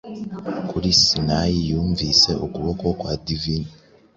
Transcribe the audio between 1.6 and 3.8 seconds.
yunvise Ukuboko Divine